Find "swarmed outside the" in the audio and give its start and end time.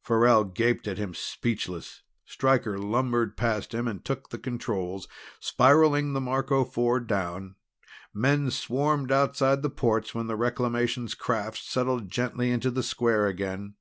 8.50-9.68